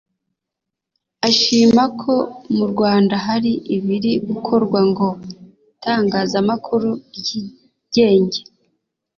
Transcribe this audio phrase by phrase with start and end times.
[1.29, 2.13] ashima ko
[2.55, 5.07] mu Rwanda hari ibiri gukorwa ngo
[5.73, 8.41] itangazamakuru ryigenge